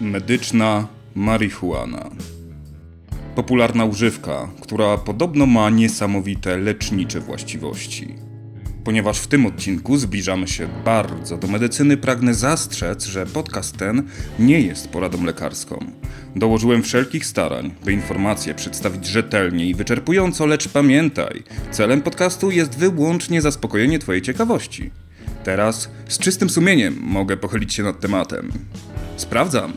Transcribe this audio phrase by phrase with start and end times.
[0.00, 2.10] Medyczna marihuana.
[3.34, 8.14] Popularna używka, która podobno ma niesamowite lecznicze właściwości.
[8.84, 14.02] Ponieważ w tym odcinku zbliżamy się bardzo do medycyny, pragnę zastrzec, że podcast ten
[14.38, 15.78] nie jest poradą lekarską.
[16.36, 23.42] Dołożyłem wszelkich starań, by informacje przedstawić rzetelnie i wyczerpująco, lecz pamiętaj, celem podcastu jest wyłącznie
[23.42, 24.90] zaspokojenie Twojej ciekawości.
[25.44, 28.52] Teraz z czystym sumieniem mogę pochylić się nad tematem.
[29.16, 29.72] Sprawdzam.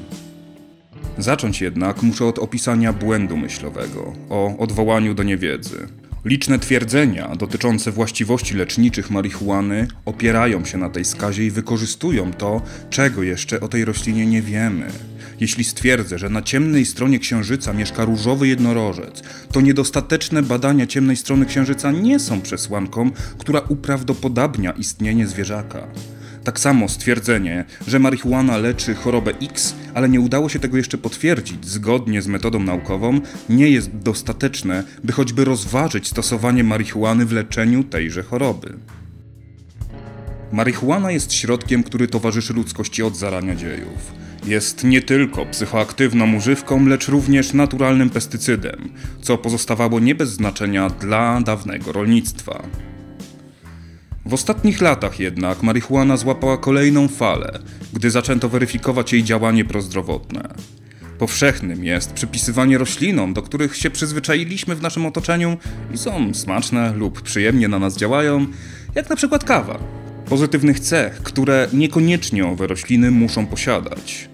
[1.17, 5.87] Zacząć jednak muszę od opisania błędu myślowego, o odwołaniu do niewiedzy.
[6.25, 13.23] Liczne twierdzenia dotyczące właściwości leczniczych marihuany opierają się na tej skazie i wykorzystują to, czego
[13.23, 14.87] jeszcze o tej roślinie nie wiemy.
[15.39, 21.45] Jeśli stwierdzę, że na ciemnej stronie księżyca mieszka różowy jednorożec, to niedostateczne badania ciemnej strony
[21.45, 25.87] księżyca nie są przesłanką, która uprawdopodobnia istnienie zwierzaka.
[26.43, 31.65] Tak samo stwierdzenie, że marihuana leczy chorobę X, ale nie udało się tego jeszcze potwierdzić
[31.65, 38.23] zgodnie z metodą naukową, nie jest dostateczne, by choćby rozważyć stosowanie marihuany w leczeniu tejże
[38.23, 38.73] choroby.
[40.51, 44.13] Marihuana jest środkiem, który towarzyszy ludzkości od zarania dziejów.
[44.45, 48.89] Jest nie tylko psychoaktywną używką, lecz również naturalnym pestycydem,
[49.21, 52.63] co pozostawało nie bez znaczenia dla dawnego rolnictwa.
[54.29, 57.59] W ostatnich latach jednak marihuana złapała kolejną falę,
[57.93, 60.49] gdy zaczęto weryfikować jej działanie prozdrowotne.
[61.19, 65.57] Powszechnym jest przypisywanie roślinom, do których się przyzwyczailiśmy w naszym otoczeniu
[65.93, 68.45] i są smaczne lub przyjemnie na nas działają,
[68.95, 69.79] jak na przykład kawa.
[70.25, 74.29] Pozytywnych cech, które niekoniecznie owe rośliny muszą posiadać.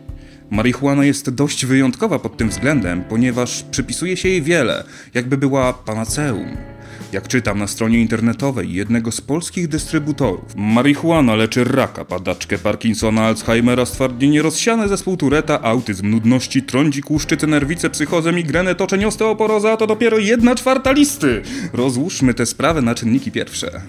[0.49, 6.74] Marihuana jest dość wyjątkowa pod tym względem, ponieważ przypisuje się jej wiele, jakby była panaceum.
[7.11, 13.85] Jak czytam na stronie internetowej jednego z polskich dystrybutorów, marihuana leczy raka, padaczkę Parkinsona, Alzheimera,
[13.85, 19.87] stwardnienie rozsiane zespół Tureta, autyzm, nudności, trądzik, łuszczycę, nerwicę, psychozę, migrenę, toczeń, osteoporoza, a to
[19.87, 21.41] dopiero jedna czwarta listy.
[21.73, 23.81] Rozłóżmy tę sprawę na czynniki pierwsze.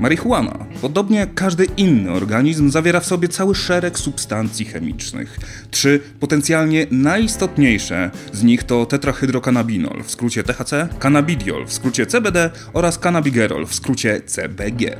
[0.00, 5.38] Marihuana, podobnie jak każdy inny organizm, zawiera w sobie cały szereg substancji chemicznych.
[5.70, 12.98] Trzy potencjalnie najistotniejsze z nich to tetrahydrokanabinol, w skrócie THC, cannabidiol, w skrócie CBD oraz
[12.98, 14.96] cannabigerol, w skrócie CBG.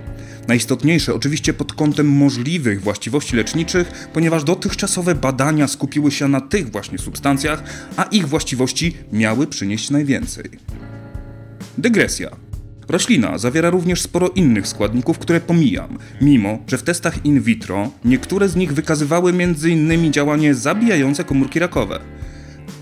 [0.49, 6.99] Najistotniejsze oczywiście pod kątem możliwych właściwości leczniczych, ponieważ dotychczasowe badania skupiły się na tych właśnie
[6.99, 7.63] substancjach,
[7.97, 10.51] a ich właściwości miały przynieść najwięcej.
[11.79, 12.54] Dygresja.
[12.89, 18.49] Roślina zawiera również sporo innych składników, które pomijam, mimo że w testach in vitro niektóre
[18.49, 20.13] z nich wykazywały m.in.
[20.13, 22.01] działanie zabijające komórki rakowe.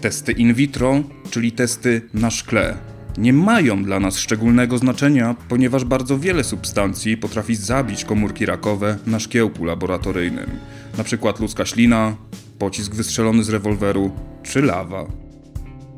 [0.01, 2.77] Testy in vitro, czyli testy na szkle,
[3.19, 9.21] nie mają dla nas szczególnego znaczenia, ponieważ bardzo wiele substancji potrafi zabić komórki rakowe na
[9.21, 10.51] szkiełku laboratoryjnym,
[10.95, 11.33] np.
[11.41, 12.17] ludzka ślina,
[12.59, 14.11] pocisk wystrzelony z rewolweru
[14.43, 15.07] czy lawa.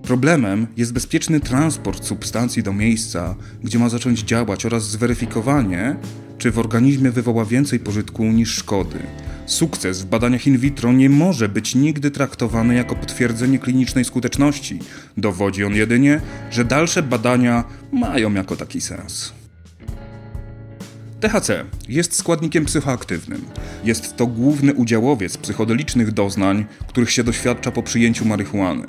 [0.05, 5.97] Problemem jest bezpieczny transport substancji do miejsca, gdzie ma zacząć działać oraz zweryfikowanie,
[6.39, 8.99] czy w organizmie wywoła więcej pożytku niż szkody.
[9.47, 14.79] Sukces w badaniach in vitro nie może być nigdy traktowany jako potwierdzenie klinicznej skuteczności.
[15.17, 19.44] Dowodzi on jedynie, że dalsze badania mają jako taki sens.
[21.21, 23.45] THC jest składnikiem psychoaktywnym.
[23.85, 28.87] Jest to główny udziałowiec psychodelicznych doznań, których się doświadcza po przyjęciu marihuany.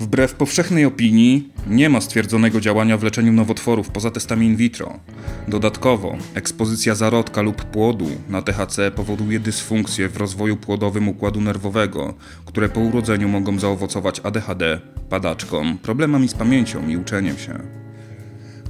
[0.00, 5.00] Wbrew powszechnej opinii, nie ma stwierdzonego działania w leczeniu nowotworów poza testami in vitro.
[5.48, 12.68] Dodatkowo, ekspozycja zarodka lub płodu na THC powoduje dysfunkcje w rozwoju płodowym układu nerwowego, które
[12.68, 17.85] po urodzeniu mogą zaowocować ADHD, padaczką, problemami z pamięcią i uczeniem się.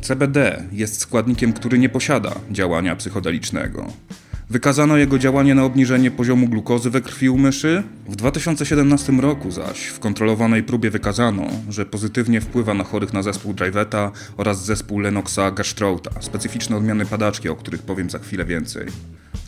[0.06, 3.86] CBD jest składnikiem, który nie posiada działania psychodelicznego.
[4.50, 7.82] Wykazano jego działanie na obniżenie poziomu glukozy we krwi u myszy.
[8.08, 13.54] W 2017 roku zaś w kontrolowanej próbie wykazano, że pozytywnie wpływa na chorych na zespół
[13.54, 18.86] Driveta oraz zespół Lennoxa Gastrouta, specyficzne odmiany padaczki, o których powiem za chwilę więcej.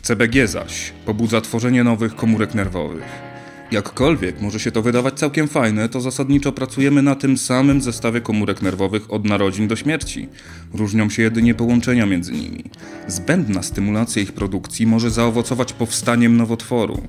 [0.01, 3.28] CBG zaś pobudza tworzenie nowych komórek nerwowych.
[3.71, 8.61] Jakkolwiek może się to wydawać całkiem fajne, to zasadniczo pracujemy na tym samym zestawie komórek
[8.61, 10.27] nerwowych od narodzin do śmierci.
[10.73, 12.63] Różnią się jedynie połączenia między nimi.
[13.07, 17.01] Zbędna stymulacja ich produkcji może zaowocować powstaniem nowotworu.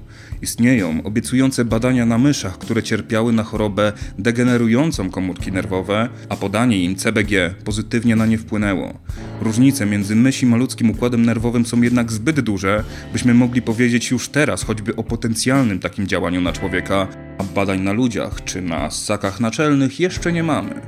[0.43, 6.97] Istnieją obiecujące badania na myszach, które cierpiały na chorobę degenerującą komórki nerwowe, a podanie im
[6.97, 8.95] CBG pozytywnie na nie wpłynęło.
[9.41, 14.29] Różnice między mysim a ludzkim układem nerwowym są jednak zbyt duże, byśmy mogli powiedzieć już
[14.29, 17.09] teraz choćby o potencjalnym takim działaniu na człowieka,
[17.39, 20.81] a badań na ludziach czy na ssakach naczelnych jeszcze nie mamy.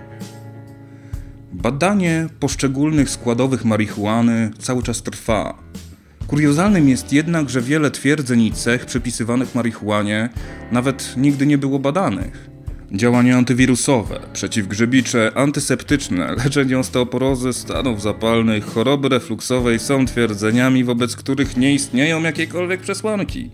[1.53, 5.59] Badanie poszczególnych składowych marihuany cały czas trwa.
[6.27, 10.29] Kuriozalnym jest jednak, że wiele twierdzeń i cech przypisywanych marihuanie
[10.73, 12.52] nawet nigdy nie było badanych.
[12.95, 21.75] Działania antywirusowe, przeciwgrzybicze, antyseptyczne, leczenie osteoporozy, stanów zapalnych, choroby refluksowej są twierdzeniami, wobec których nie
[21.75, 23.51] istnieją jakiekolwiek przesłanki.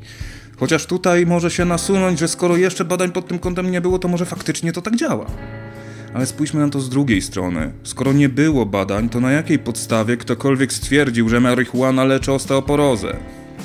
[0.57, 4.09] Chociaż tutaj może się nasunąć, że skoro jeszcze badań pod tym kątem nie było, to
[4.09, 5.27] może faktycznie to tak działa.
[6.15, 7.73] Ale spójrzmy na to z drugiej strony.
[7.83, 13.17] Skoro nie było badań, to na jakiej podstawie ktokolwiek stwierdził, że marihuana leczy osteoporozę?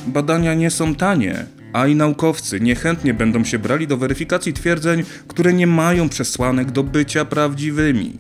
[0.07, 5.53] Badania nie są tanie, a i naukowcy niechętnie będą się brali do weryfikacji twierdzeń, które
[5.53, 8.17] nie mają przesłanek do bycia prawdziwymi.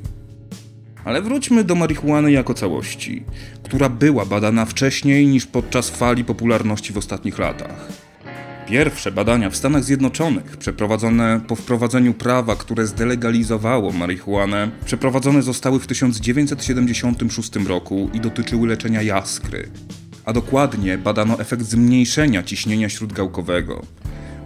[1.05, 3.23] Ale wróćmy do marihuany jako całości,
[3.63, 7.87] która była badana wcześniej niż podczas fali popularności w ostatnich latach.
[8.67, 15.87] Pierwsze badania w Stanach Zjednoczonych, przeprowadzone po wprowadzeniu prawa, które zdelegalizowało marihuanę, przeprowadzone zostały w
[15.87, 19.69] 1976 roku i dotyczyły leczenia jaskry,
[20.25, 23.81] a dokładnie badano efekt zmniejszenia ciśnienia śródgałkowego.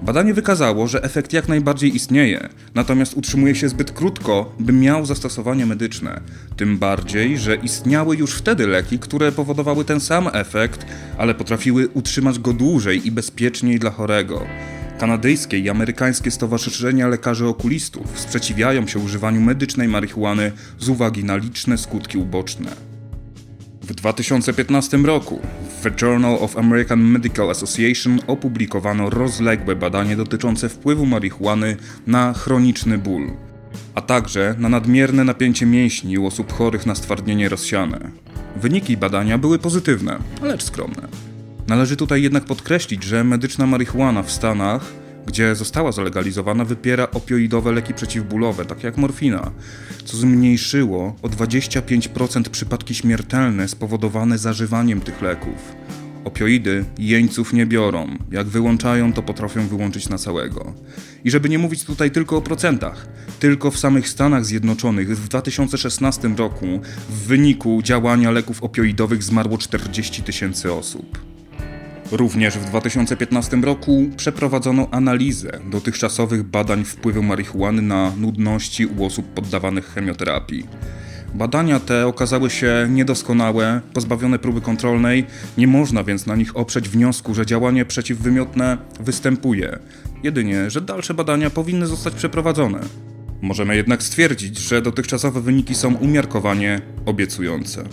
[0.02, 5.66] Badanie wykazało, że efekt jak najbardziej istnieje, natomiast utrzymuje się zbyt krótko, by miał zastosowanie
[5.66, 6.22] medyczne.
[6.58, 10.86] Tym bardziej, że istniały już wtedy leki, które powodowały ten sam efekt,
[11.18, 14.46] ale potrafiły utrzymać go dłużej i bezpieczniej dla chorego.
[15.00, 21.78] Kanadyjskie i amerykańskie stowarzyszenia lekarzy okulistów sprzeciwiają się używaniu medycznej marihuany z uwagi na liczne
[21.78, 22.87] skutki uboczne.
[23.88, 25.40] W 2015 roku
[25.80, 32.98] w The Journal of American Medical Association opublikowano rozległe badanie dotyczące wpływu marihuany na chroniczny
[32.98, 33.32] ból,
[33.96, 38.12] a także na nadmierne napięcie mięśni u osób chorych na stwardnienie rozsiane.
[38.56, 41.08] Wyniki badania były pozytywne, lecz skromne.
[41.68, 44.94] Należy tutaj jednak podkreślić, że medyczna marihuana w Stanach
[45.28, 49.52] gdzie została zalegalizowana, wypiera opioidowe leki przeciwbólowe, takie jak morfina,
[50.06, 55.76] co zmniejszyło o 25% przypadki śmiertelne spowodowane zażywaniem tych leków.
[56.24, 58.18] Opioidy jeńców nie biorą.
[58.32, 60.74] Jak wyłączają, to potrafią wyłączyć na całego.
[61.24, 63.08] I żeby nie mówić tutaj tylko o procentach,
[63.40, 70.24] tylko w samych Stanach Zjednoczonych w 2016 roku w wyniku działania leków opioidowych zmarło 40
[70.24, 71.27] tysięcy osób.
[72.12, 79.94] Również w 2015 roku przeprowadzono analizę dotychczasowych badań wpływu marihuany na nudności u osób poddawanych
[79.94, 80.68] chemioterapii.
[81.34, 85.26] Badania te okazały się niedoskonałe, pozbawione próby kontrolnej,
[85.58, 89.80] nie można więc na nich oprzeć wniosku, że działanie przeciwwymiotne występuje,
[90.24, 92.80] jedynie, że dalsze badania powinny zostać przeprowadzone.
[93.42, 97.84] Możemy jednak stwierdzić, że dotychczasowe wyniki są umiarkowanie obiecujące.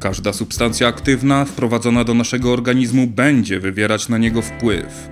[0.00, 5.08] Każda substancja aktywna wprowadzona do naszego organizmu będzie wywierać na niego wpływ.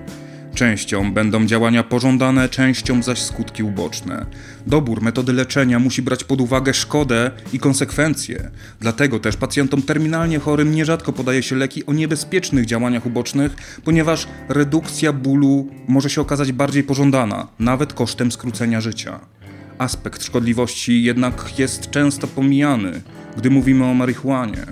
[0.55, 4.25] Częścią będą działania pożądane, częścią zaś skutki uboczne.
[4.67, 8.51] Dobór metody leczenia musi brać pod uwagę szkodę i konsekwencje.
[8.79, 15.13] Dlatego też pacjentom terminalnie chorym nierzadko podaje się leki o niebezpiecznych działaniach ubocznych, ponieważ redukcja
[15.13, 19.19] bólu może się okazać bardziej pożądana, nawet kosztem skrócenia życia.
[19.77, 23.01] Aspekt szkodliwości jednak jest często pomijany,
[23.37, 24.65] gdy mówimy o marihuanie.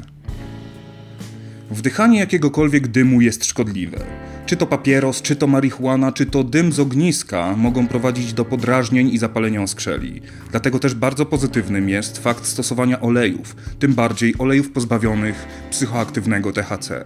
[1.71, 4.05] Wdychanie jakiegokolwiek dymu jest szkodliwe.
[4.45, 9.09] Czy to papieros, czy to marihuana, czy to dym z ogniska mogą prowadzić do podrażnień
[9.09, 10.21] i zapalenia skrzeli.
[10.51, 17.05] Dlatego też bardzo pozytywnym jest fakt stosowania olejów, tym bardziej olejów pozbawionych psychoaktywnego THC.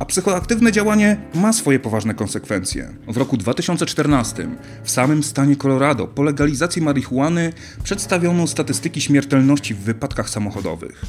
[0.00, 2.88] A psychoaktywne działanie ma swoje poważne konsekwencje.
[3.08, 4.48] W roku 2014
[4.84, 7.52] w samym stanie Colorado po legalizacji marihuany
[7.82, 11.04] przedstawiono statystyki śmiertelności w wypadkach samochodowych.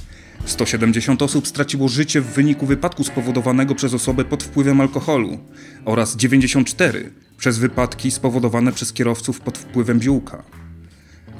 [0.46, 5.40] 170 osób straciło życie w wyniku wypadku spowodowanego przez osobę pod wpływem alkoholu
[5.86, 10.44] oraz 94 przez wypadki spowodowane przez kierowców pod wpływem ziółka.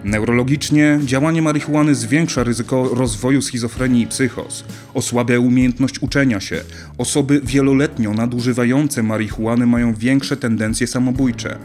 [0.04, 6.62] Neurologicznie działanie marihuany zwiększa ryzyko rozwoju schizofrenii i psychos, osłabia umiejętność uczenia się.
[6.98, 11.58] Osoby wieloletnio nadużywające marihuany mają większe tendencje samobójcze.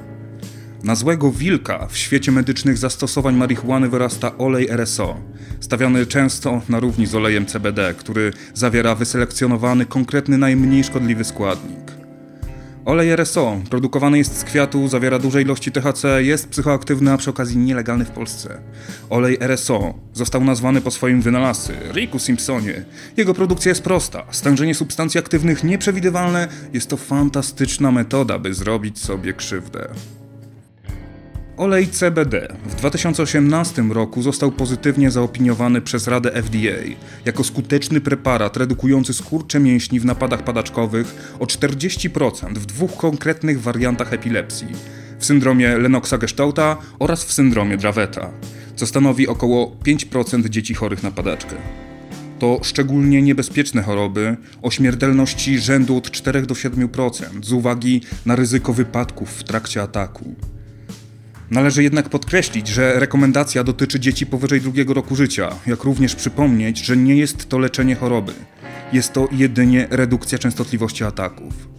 [0.85, 5.17] Na złego wilka w świecie medycznych zastosowań marihuany wyrasta olej RSO,
[5.61, 11.96] stawiany często na równi z olejem CBD, który zawiera wyselekcjonowany, konkretny, najmniej szkodliwy składnik.
[12.87, 17.57] Olej RSO produkowany jest z kwiatu, zawiera duże ilości THC, jest psychoaktywny, a przy okazji
[17.57, 18.59] nielegalny w Polsce.
[19.11, 22.85] Olej RSO został nazwany po swoim wynalazcy, Ricku Simpsonie.
[23.17, 29.33] Jego produkcja jest prosta, stężenie substancji aktywnych nieprzewidywalne, jest to fantastyczna metoda, by zrobić sobie
[29.33, 29.89] krzywdę.
[31.57, 39.15] Olej CBD w 2018 roku został pozytywnie zaopiniowany przez Radę FDA jako skuteczny preparat redukujący
[39.15, 44.67] skurcze mięśni w napadach padaczkowych o 40% w dwóch konkretnych wariantach epilepsji
[45.19, 48.31] w syndromie Lennoxa-Gestauta oraz w syndromie Draveta,
[48.77, 51.57] co stanowi około 5% dzieci chorych na padaczkę.
[52.39, 58.73] To szczególnie niebezpieczne choroby o śmiertelności rzędu od 4 do 7% z uwagi na ryzyko
[58.73, 60.35] wypadków w trakcie ataku.
[61.51, 66.97] Należy jednak podkreślić, że rekomendacja dotyczy dzieci powyżej drugiego roku życia, jak również przypomnieć, że
[66.97, 68.33] nie jest to leczenie choroby.
[68.93, 71.77] Jest to jedynie redukcja częstotliwości ataków.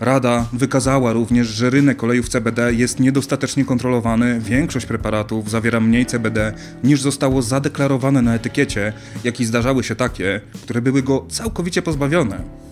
[0.00, 6.52] Rada wykazała również, że rynek olejów CBD jest niedostatecznie kontrolowany, większość preparatów zawiera mniej CBD
[6.84, 8.92] niż zostało zadeklarowane na etykiecie,
[9.24, 12.65] jak i zdarzały się takie, które były go całkowicie pozbawione.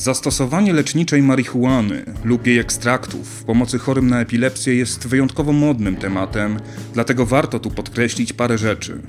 [0.00, 6.60] Zastosowanie leczniczej marihuany lub jej ekstraktów w pomocy chorym na epilepsję jest wyjątkowo modnym tematem,
[6.94, 9.02] dlatego warto tu podkreślić parę rzeczy.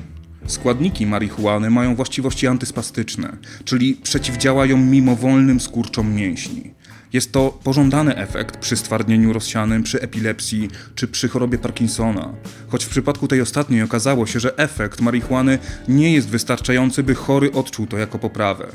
[0.47, 6.73] Składniki marihuany mają właściwości antyspastyczne, czyli przeciwdziałają mimowolnym skurczom mięśni.
[7.13, 12.33] Jest to pożądany efekt przy stwardnieniu rozsianym, przy epilepsji czy przy chorobie Parkinsona.
[12.67, 17.51] Choć w przypadku tej ostatniej okazało się, że efekt marihuany nie jest wystarczający, by chory
[17.51, 18.67] odczuł to jako poprawę.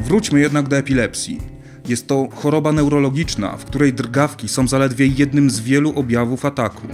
[0.00, 1.40] Wróćmy jednak do epilepsji.
[1.88, 6.88] Jest to choroba neurologiczna, w której drgawki są zaledwie jednym z wielu objawów ataku.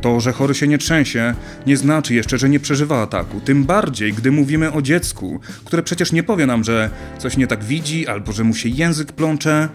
[0.00, 1.34] To, że chory się nie trzęsie,
[1.66, 3.40] nie znaczy jeszcze, że nie przeżywa ataku.
[3.40, 7.64] Tym bardziej, gdy mówimy o dziecku, które przecież nie powie nam, że coś nie tak
[7.64, 9.68] widzi albo że mu się język plącze.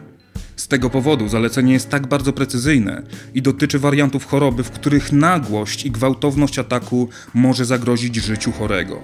[0.56, 3.02] Z tego powodu zalecenie jest tak bardzo precyzyjne
[3.34, 9.02] i dotyczy wariantów choroby, w których nagłość i gwałtowność ataku może zagrozić życiu chorego.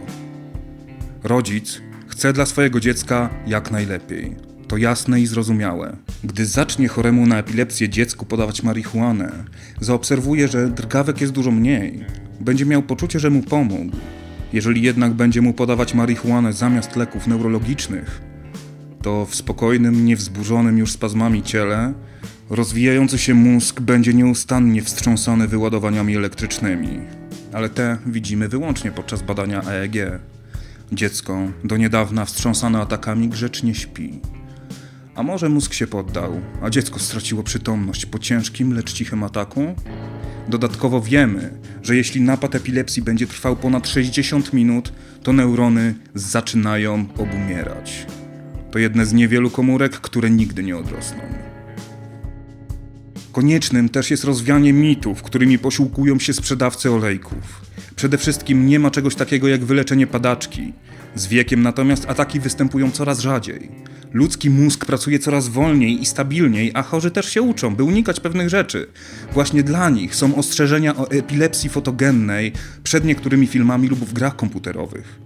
[1.24, 1.82] Rodzic
[2.22, 4.36] chce dla swojego dziecka jak najlepiej.
[4.68, 5.98] To jasne i zrozumiałe.
[6.24, 9.32] Gdy zacznie choremu na epilepsję dziecku podawać marihuanę,
[9.80, 12.06] zaobserwuje, że drgawek jest dużo mniej.
[12.40, 13.96] Będzie miał poczucie, że mu pomógł.
[14.54, 18.22] Jeżeli jednak będzie mu podawać marihuanę zamiast leków neurologicznych,
[19.02, 21.94] to w spokojnym, niewzburzonym już spazmami ciele
[22.50, 27.00] rozwijający się mózg będzie nieustannie wstrząsany wyładowaniami elektrycznymi.
[27.54, 30.20] Ale te widzimy wyłącznie podczas badania EEG.
[30.94, 34.20] Dziecko, do niedawna wstrząsane atakami, grzecznie śpi.
[35.16, 39.76] A może mózg się poddał, a dziecko straciło przytomność po ciężkim, lecz cichym ataku?
[40.48, 44.94] Dodatkowo wiemy, że jeśli napad epilepsji będzie trwał ponad 60 minut,
[45.24, 48.06] to neurony zaczynają obumierać.
[48.72, 51.51] To jedne z niewielu komórek, które nigdy nie odrosną.
[53.32, 57.62] Koniecznym też jest rozwianie mitów, którymi posiłkują się sprzedawcy olejków.
[57.96, 60.74] Przede wszystkim nie ma czegoś takiego jak wyleczenie padaczki.
[61.16, 63.72] Z wiekiem natomiast ataki występują coraz rzadziej.
[64.14, 68.50] Ludzki mózg pracuje coraz wolniej i stabilniej, a chorzy też się uczą, by unikać pewnych
[68.50, 68.88] rzeczy.
[69.34, 72.52] Właśnie dla nich są ostrzeżenia o epilepsji fotogennej
[72.84, 75.20] przed niektórymi filmami lub w grach komputerowych.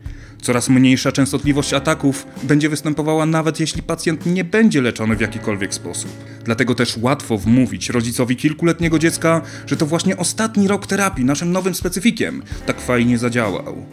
[0.45, 6.11] Coraz mniejsza częstotliwość ataków będzie występowała nawet jeśli pacjent nie będzie leczony w jakikolwiek sposób.
[6.43, 11.75] Dlatego też łatwo wmówić rodzicowi kilkuletniego dziecka, że to właśnie ostatni rok terapii naszym nowym
[11.75, 13.85] specyfikiem tak fajnie zadziałał.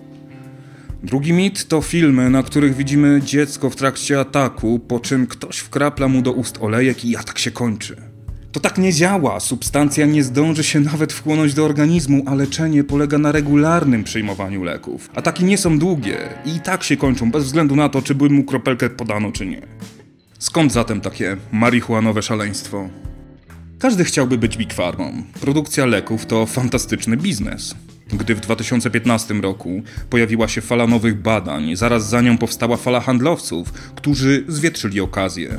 [1.02, 6.08] Drugi mit to filmy, na których widzimy dziecko w trakcie ataku, po czym ktoś wkrapla
[6.08, 8.11] mu do ust olejek i atak się kończy.
[8.52, 9.40] To tak nie działa.
[9.40, 15.10] Substancja nie zdąży się nawet wchłonąć do organizmu, a leczenie polega na regularnym przyjmowaniu leków.
[15.14, 18.44] Ataki nie są długie i tak się kończą, bez względu na to, czy by mu
[18.44, 19.62] kropelkę podano, czy nie.
[20.38, 22.88] Skąd zatem takie marihuanowe szaleństwo?
[23.78, 24.74] Każdy chciałby być Big.
[25.40, 27.74] Produkcja leków to fantastyczny biznes.
[28.12, 33.72] Gdy w 2015 roku pojawiła się fala nowych badań, zaraz za nią powstała fala handlowców,
[33.72, 35.58] którzy zwietrzyli okazję.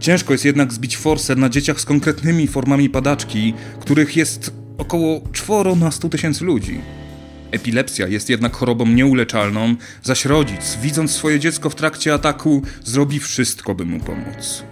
[0.00, 5.76] Ciężko jest jednak zbić forsę na dzieciach z konkretnymi formami padaczki, których jest około 4
[5.76, 6.80] na 100 tysięcy ludzi.
[7.50, 13.74] Epilepsja jest jednak chorobą nieuleczalną, zaś rodzic, widząc swoje dziecko w trakcie ataku, zrobi wszystko,
[13.74, 14.62] by mu pomóc.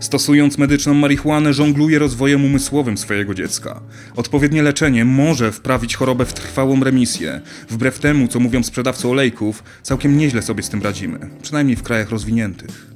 [0.00, 3.80] Stosując medyczną marihuanę, żongluje rozwojem umysłowym swojego dziecka.
[4.16, 7.40] Odpowiednie leczenie może wprawić chorobę w trwałą remisję.
[7.70, 12.10] Wbrew temu, co mówią sprzedawcy olejków, całkiem nieźle sobie z tym radzimy, przynajmniej w krajach
[12.10, 12.87] rozwiniętych.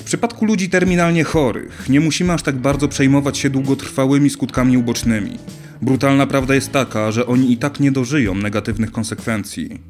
[0.00, 5.38] W przypadku ludzi terminalnie chorych nie musimy aż tak bardzo przejmować się długotrwałymi skutkami ubocznymi.
[5.82, 9.80] Brutalna prawda jest taka, że oni i tak nie dożyją negatywnych konsekwencji.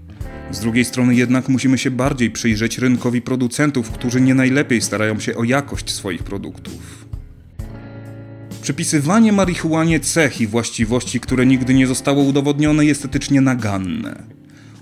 [0.50, 5.37] Z drugiej strony jednak musimy się bardziej przyjrzeć rynkowi producentów, którzy nie najlepiej starają się
[5.37, 7.07] o jakość swoich produktów.
[8.62, 14.39] Przypisywanie marihuanie cech i właściwości, które nigdy nie zostało udowodnione, jest etycznie naganne.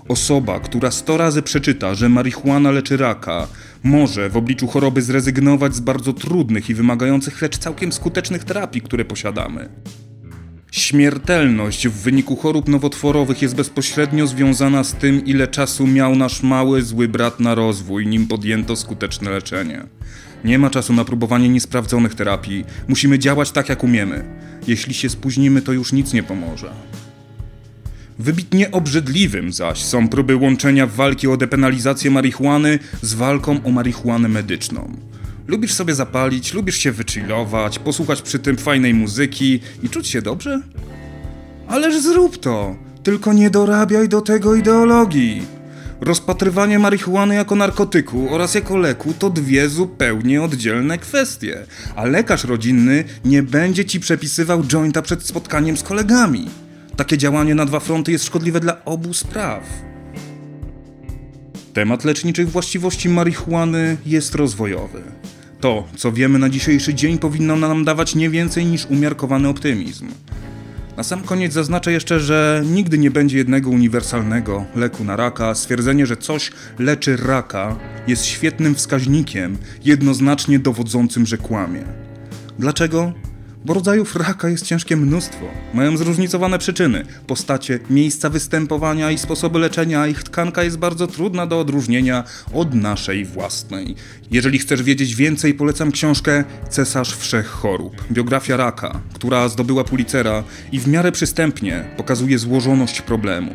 [0.09, 3.47] Osoba, która sto razy przeczyta, że marihuana leczy raka,
[3.83, 9.05] może w obliczu choroby zrezygnować z bardzo trudnych i wymagających, lecz całkiem skutecznych terapii, które
[9.05, 9.69] posiadamy.
[10.71, 16.81] Śmiertelność w wyniku chorób nowotworowych jest bezpośrednio związana z tym, ile czasu miał nasz mały,
[16.81, 19.83] zły brat na rozwój, nim podjęto skuteczne leczenie.
[20.43, 24.23] Nie ma czasu na próbowanie niesprawdzonych terapii, musimy działać tak jak umiemy.
[24.67, 26.71] Jeśli się spóźnimy, to już nic nie pomoże.
[28.19, 34.93] Wybitnie obrzydliwym zaś są próby łączenia walki o depenalizację marihuany z walką o marihuanę medyczną.
[35.47, 40.61] Lubisz sobie zapalić, lubisz się wychillować, posłuchać przy tym fajnej muzyki i czuć się dobrze?
[41.67, 45.41] Ależ zrób to, tylko nie dorabiaj do tego ideologii.
[46.01, 53.03] Rozpatrywanie marihuany jako narkotyku oraz jako leku to dwie zupełnie oddzielne kwestie, a lekarz rodzinny
[53.25, 56.47] nie będzie ci przepisywał jointa przed spotkaniem z kolegami.
[56.99, 59.63] Takie działanie na dwa fronty jest szkodliwe dla obu spraw.
[61.73, 65.01] Temat leczniczych właściwości marihuany jest rozwojowy.
[65.59, 70.07] To, co wiemy na dzisiejszy dzień, powinno nam dawać nie więcej niż umiarkowany optymizm.
[70.97, 75.55] Na sam koniec zaznaczę jeszcze, że nigdy nie będzie jednego uniwersalnego leku na raka.
[75.55, 77.75] Stwierdzenie, że coś leczy raka,
[78.07, 81.83] jest świetnym wskaźnikiem, jednoznacznie dowodzącym, że kłamie.
[82.59, 83.13] Dlaczego?
[83.65, 85.45] Bo rodzajów raka jest ciężkie mnóstwo.
[85.73, 91.59] Mają zróżnicowane przyczyny, postacie, miejsca występowania i sposoby leczenia, ich tkanka jest bardzo trudna do
[91.59, 92.23] odróżnienia
[92.53, 93.95] od naszej własnej.
[94.31, 100.79] Jeżeli chcesz wiedzieć więcej, polecam książkę Cesarz Wszech Chorób, biografia raka, która zdobyła Pulitzera i
[100.79, 103.51] w miarę przystępnie pokazuje złożoność problemu.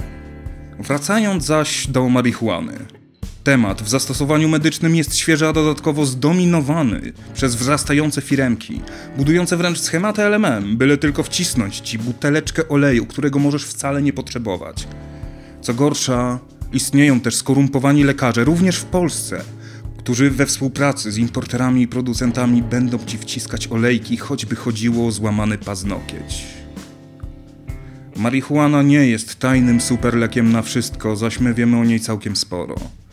[0.79, 3.04] Wracając zaś do marihuany.
[3.45, 8.81] Temat w zastosowaniu medycznym jest świeży, a dodatkowo zdominowany przez wzrastające firemki,
[9.17, 14.89] budujące wręcz schematy LMM, byle tylko wcisnąć ci buteleczkę oleju, którego możesz wcale nie potrzebować.
[15.61, 16.39] Co gorsza,
[16.73, 19.41] istnieją też skorumpowani lekarze, również w Polsce,
[19.99, 25.59] którzy we współpracy z importerami i producentami będą ci wciskać olejki, choćby chodziło o złamany
[25.59, 26.45] paznokieć.
[28.17, 33.04] Marihuana nie jest tajnym superlekiem na wszystko, zaś my wiemy o niej całkiem sporo.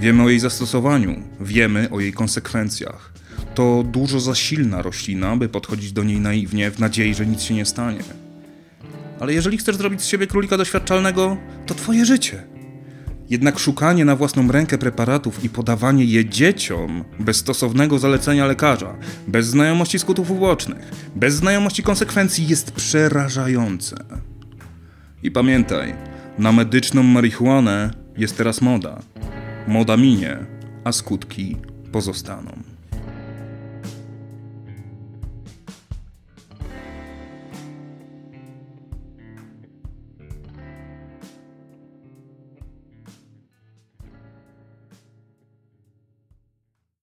[0.00, 3.12] Wiemy o jej zastosowaniu, wiemy o jej konsekwencjach.
[3.54, 7.54] To dużo za silna roślina, by podchodzić do niej naiwnie, w nadziei, że nic się
[7.54, 8.02] nie stanie.
[9.20, 12.42] Ale jeżeli chcesz zrobić z siebie królika doświadczalnego, to twoje życie.
[13.30, 18.94] Jednak szukanie na własną rękę preparatów i podawanie je dzieciom bez stosownego zalecenia lekarza,
[19.28, 23.96] bez znajomości skutków ubocznych, bez znajomości konsekwencji jest przerażające.
[25.22, 25.94] I pamiętaj,
[26.38, 29.02] na medyczną marihuanę jest teraz moda.
[29.68, 30.46] Moda minie,
[30.84, 31.56] a skutki
[31.92, 32.69] pozostaną.